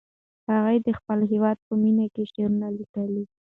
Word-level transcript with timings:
هغه 0.49 0.71
د 0.85 0.89
خپل 0.99 1.19
هېواد 1.31 1.57
په 1.67 1.73
مینه 1.81 2.05
کې 2.13 2.23
شعرونه 2.31 2.67
لیکي. 2.77 3.23